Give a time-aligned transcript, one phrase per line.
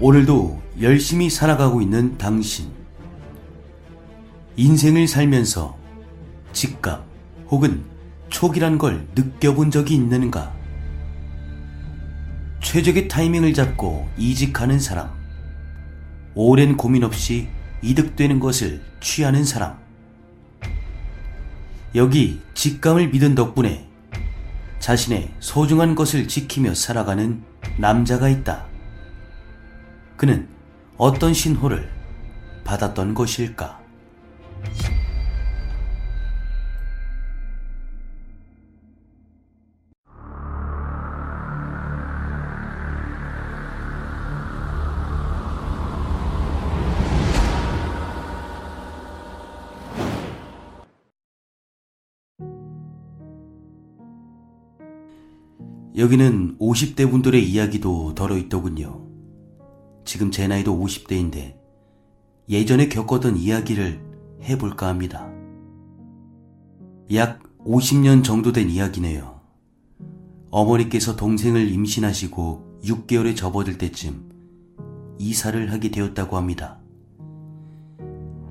[0.00, 2.70] 오늘도 열심히 살아가고 있는 당신.
[4.54, 5.76] 인생을 살면서
[6.52, 7.02] 직감
[7.50, 7.82] 혹은
[8.28, 10.54] 촉이란 걸 느껴본 적이 있는가?
[12.62, 15.10] 최적의 타이밍을 잡고 이직하는 사람.
[16.36, 17.48] 오랜 고민 없이
[17.82, 19.78] 이득되는 것을 취하는 사람.
[21.96, 23.88] 여기 직감을 믿은 덕분에
[24.78, 27.42] 자신의 소중한 것을 지키며 살아가는
[27.78, 28.77] 남자가 있다.
[30.18, 30.48] 그는
[30.96, 31.88] 어떤 신호를
[32.64, 33.78] 받았던 것일까?
[55.96, 59.07] 여기는 50대 분들의 이야기도 덜어 있더군요.
[60.08, 61.54] 지금 제 나이도 50대인데
[62.48, 64.00] 예전에 겪었던 이야기를
[64.42, 65.30] 해볼까 합니다.
[67.12, 69.38] 약 50년 정도 된 이야기네요.
[70.50, 74.30] 어머니께서 동생을 임신하시고 6개월에 접어들 때쯤
[75.18, 76.78] 이사를 하게 되었다고 합니다.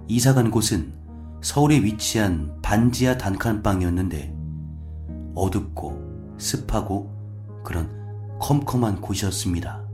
[0.07, 0.93] 이사 간 곳은
[1.41, 4.31] 서울에 위치한 반지하 단칸방이었는데
[5.33, 7.11] 어둡고 습하고
[7.63, 7.89] 그런
[8.39, 9.86] 컴컴한 곳이었습니다.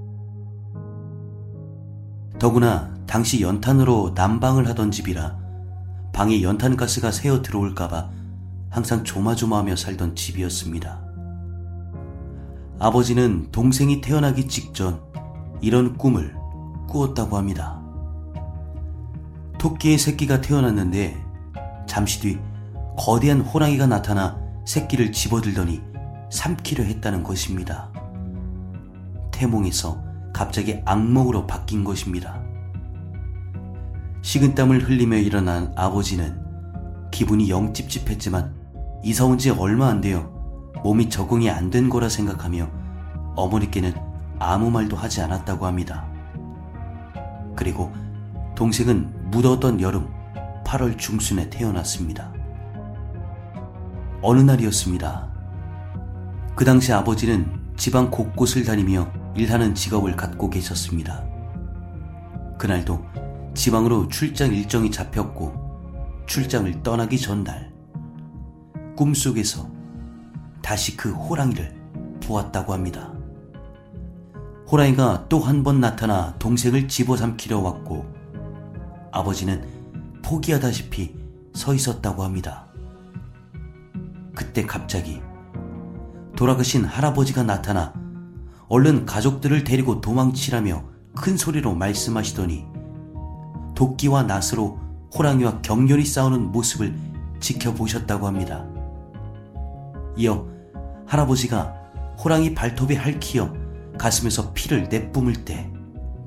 [2.44, 5.38] 더구나 당시 연탄으로 난방을 하던 집이라
[6.11, 8.09] 방에 연탄가스가 새어 들어올까봐
[8.69, 11.02] 항상 조마조마하며 살던 집이었습니다.
[12.80, 15.02] 아버지는 동생이 태어나기 직전
[15.61, 16.36] 이런 꿈을
[16.89, 17.81] 꾸었다고 합니다.
[19.58, 21.16] 토끼의 새끼가 태어났는데
[21.88, 22.39] 잠시 뒤
[22.97, 25.81] 거대한 호랑이가 나타나 새끼를 집어들더니
[26.30, 27.89] 삼키려 했다는 것입니다.
[29.31, 30.12] 태몽에서
[30.44, 32.41] 갑자기 악몽으로 바뀐 것입니다.
[34.23, 36.37] 식은땀을 흘리며 일어난 아버지는
[37.11, 38.54] 기분이 영 찝찝했지만
[39.05, 40.30] 이사 온 지 얼마 안 되어
[40.83, 42.70] 몸이 적응이 안 된 거라 생각하며
[43.37, 43.93] 어머니께는
[44.37, 46.05] 아무 말도 하지 않았다고 합니다.
[47.55, 47.93] 그리고
[48.55, 50.10] 동생은 묻었던 여름
[50.65, 52.33] 8월 중순에 태어났습니다.
[54.21, 55.30] 어느 날이었습니다.
[56.54, 61.23] 그 당시 아버지는 지방 곳곳을 다니며 일하는 직업을 갖고 계셨습니다.
[62.58, 63.04] 그날도
[63.54, 67.72] 지방으로 출장 일정이 잡혔고 출장을 떠나기 전날
[68.95, 69.70] 꿈속에서
[70.61, 71.76] 다시 그 호랑이를
[72.23, 73.11] 보았다고 합니다.
[74.72, 78.05] 호랑이가 또 한 번 나타나 동생을 집어삼키려 왔고
[79.11, 79.64] 아버지는
[80.23, 81.16] 포기하다시피
[81.54, 82.66] 서 있었다고 합니다.
[84.33, 85.22] 그때 갑자기
[86.36, 87.93] 돌아가신 할아버지가 나타나
[88.73, 90.84] 얼른 가족들을 데리고 도망치라며
[91.16, 92.66] 큰 소리로 말씀하시더니
[93.76, 94.80] 도끼와 낫으로
[95.14, 96.95] 호랑이와 격렬히 싸우는 모습을
[97.39, 98.66] 지켜보셨다고 합니다.
[100.17, 100.48] 이어
[101.06, 101.72] 할아버지가
[102.17, 103.54] 호랑이 발톱에 핥히어
[104.00, 105.72] 가슴에서 피를 내뿜을 때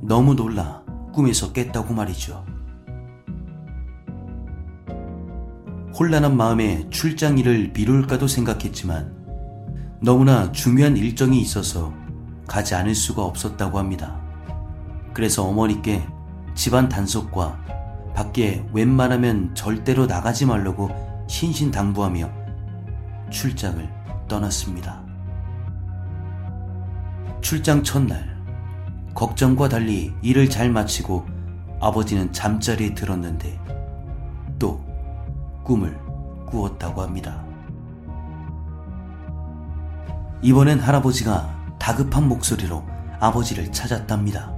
[0.01, 2.47] 너무 놀라 꿈에서 깼다고 말이죠.
[5.99, 9.17] 혼란한 마음에 출장 일을 미룰까도 생각했지만
[10.01, 12.06] 너무나 중요한 일정이 있어서
[12.47, 14.21] 가지 않을 수가 없었다고 합니다.
[15.13, 16.07] 그래서 어머니께
[16.55, 17.59] 집안 단속과
[18.15, 20.91] 밖에 웬만하면 절대로 나가지 말라고
[21.29, 22.31] 신신당부하며
[23.31, 23.89] 출장을
[24.29, 25.03] 떠났습니다.
[27.41, 28.37] 출장 첫날,
[29.15, 31.27] 걱정과 달리 일을 잘 마치고
[31.81, 33.59] 아버지는 잠자리에 들었는데
[34.59, 34.85] 또
[35.63, 35.99] 꿈을
[36.47, 37.45] 꾸었다고 합니다.
[40.43, 41.56] 이번엔 할아버지가
[41.87, 42.85] 다급한 목소리로
[43.21, 44.53] 아버지를 찾았답니다.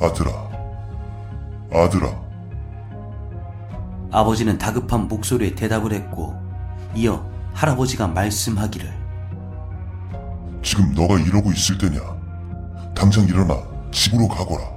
[0.00, 0.30] 아들아,
[1.72, 2.22] 아들아.
[4.12, 6.36] 아버지는 다급한 목소리에 대답을 했고
[6.94, 8.88] 이어 할아버지가 말씀하기를
[10.62, 12.00] 지금 너가 이러고 있을 때냐?
[12.94, 13.60] 당장 일어나
[13.90, 14.70] 집으로 가거라.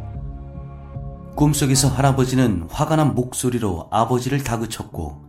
[1.36, 5.24] 꿈속에서 할아버지는 화가 난 목소리로 아버지를 다그쳤고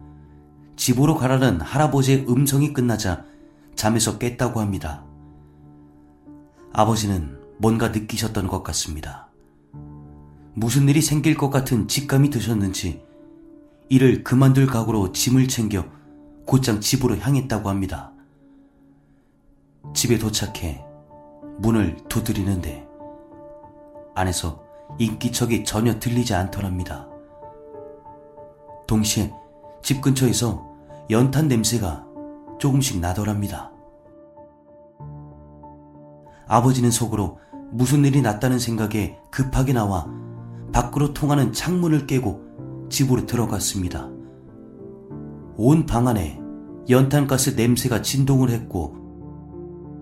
[0.76, 3.24] 집으로 가라는 할아버지의 음성이 끝나자
[3.76, 5.04] 잠에서 깼다고 합니다.
[6.76, 9.28] 아버지는 뭔가 느끼셨던 것 같습니다.
[10.54, 13.00] 무슨 일이 생길 것 같은 직감이 드셨는지
[13.88, 15.86] 이를 그만둘 각오로 짐을 챙겨
[16.44, 18.12] 곧장 집으로 향했다고 합니다.
[19.94, 20.84] 집에 도착해
[21.58, 22.84] 문을 두드리는데
[24.16, 24.64] 안에서
[24.98, 27.08] 인기척이 전혀 들리지 않더랍니다.
[28.88, 29.32] 동시에
[29.80, 30.68] 집 근처에서
[31.10, 32.04] 연탄 냄새가
[32.58, 33.73] 조금씩 나더랍니다.
[36.46, 37.38] 아버지는 속으로
[37.72, 40.06] 무슨 일이 났다는 생각에 급하게 나와
[40.72, 44.08] 밖으로 통하는 창문을 깨고 집으로 들어갔습니다.
[45.56, 46.40] 온 방 안에
[46.88, 48.96] 연탄가스 냄새가 진동을 했고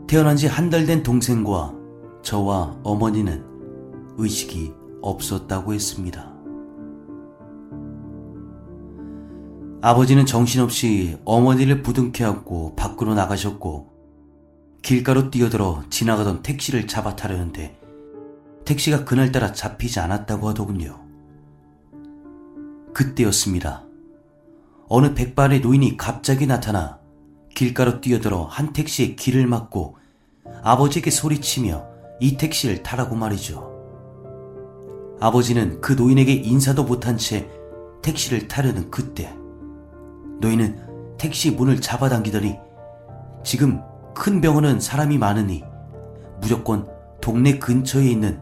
[0.08, 1.74] 태어난 지 한 달 된 동생과
[2.22, 3.44] 저와 어머니는
[4.18, 6.32] 의식이 없었다고 했습니다.
[9.80, 13.91] 아버지는 정신없이 어머니를 부둥켜 안고 밖으로 나가셨고
[14.82, 17.78] 길가로 뛰어들어 지나가던 택시를 잡아 타려는데
[18.64, 21.00] 택시가 그날따라 잡히지 않았다고 하더군요.
[22.92, 23.84] 그때였습니다.
[24.88, 26.98] 어느 백발의 노인이 갑자기 나타나
[27.54, 29.96] 길가로 뛰어들어 한 택시의 길을 막고
[30.62, 31.86] 아버지에게 소리치며
[32.20, 33.70] 이 택시를 타라고 말이죠.
[35.20, 37.48] 아버지는 그 노인에게 인사도 못한 채
[38.02, 39.32] 택시를 타려는 그때
[40.40, 42.56] 노인은 택시 문을 잡아당기더니
[43.44, 43.80] 지금
[44.14, 45.64] 큰 병원은 사람이 많으니
[46.40, 46.88] 무조건
[47.20, 48.40] 동네 근처에 있는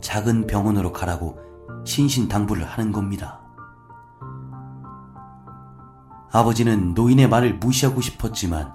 [0.00, 1.38] 작은 병원으로 가라고
[1.84, 3.40] 신신당부를 하는 겁니다.
[6.32, 8.72] 아버지는 노인의 말을 무시하고 싶었지만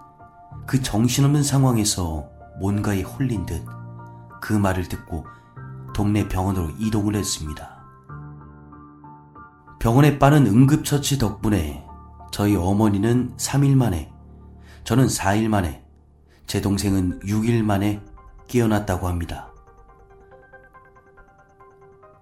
[0.66, 2.28] 그 정신없는 상황에서
[2.60, 3.80] 뭔가에 홀린 듯
[4.40, 5.26] 그 말을 듣고
[5.94, 7.78] 동네 병원으로 이동을 했습니다.
[9.80, 11.86] 병원에 빠른 응급처치 덕분에
[12.32, 14.12] 저희 어머니는 3일 만에,
[14.84, 15.84] 저는 4일 만에,
[16.50, 18.02] 제 동생은 6일 만에
[18.48, 19.54] 깨어났다고 합니다.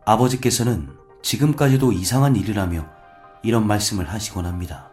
[0.04, 0.90] 아버지께서는
[1.22, 2.86] 지금까지도 이상한 일이라며
[3.42, 4.92] 이런 말씀을 하시곤 합니다.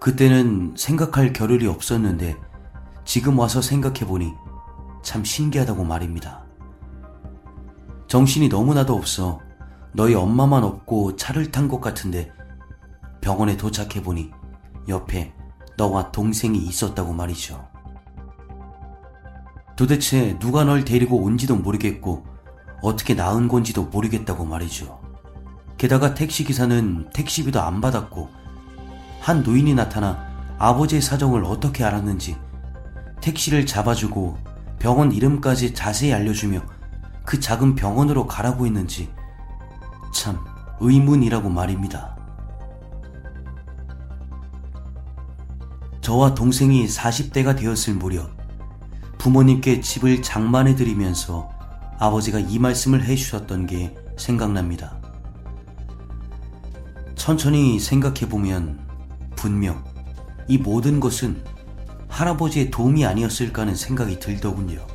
[0.00, 2.36] 그때는 생각할 겨를이 없었는데
[3.04, 4.34] 지금 와서 생각해보니
[5.04, 6.44] 참 신기하다고 말입니다.
[8.08, 9.38] 정신이 너무나도 없어
[9.92, 12.32] 너희 엄마만 없고 차를 탄 것 같은데
[13.20, 14.32] 병원에 도착해보니
[14.88, 15.37] 옆에
[15.78, 17.66] 너와 동생이 있었다고 말이죠.
[19.76, 22.26] 도대체 누가 널 데리고 온지도 모르겠고
[22.82, 25.00] 어떻게 나은 건지도 모르겠다고 말이죠.
[25.78, 28.28] 게다가 택시기사는 택시비도 안 받았고
[29.20, 30.26] 한 노인이 나타나
[30.58, 32.36] 아버지의 사정을 어떻게 알았는지
[33.20, 34.36] 택시를 잡아주고
[34.80, 36.60] 병원 이름까지 자세히 알려주며
[37.24, 39.12] 그 작은 병원으로 가라고 했는지
[40.12, 40.44] 참
[40.80, 42.17] 의문이라고 말입니다.
[46.08, 48.34] 저와 동생이 40대가 되었을 무렵
[49.18, 51.50] 부모님께 집을 장만해 드리면서
[51.98, 54.98] 아버지가 이 말씀을 해 주셨던 게 생각납니다.
[57.14, 58.80] 천천히 생각해 보면
[59.36, 59.84] 분명
[60.46, 61.44] 이 모든 것은
[62.08, 64.86] 할아버지의 도움이 아니었을까 하는 생각이 들더군요.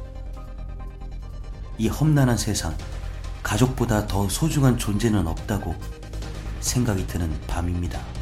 [1.78, 2.76] 이 험난한 세상,
[3.44, 5.76] 가족보다 더 소중한 존재는 없다고
[6.60, 8.13] 생각이 드는 밤입니다.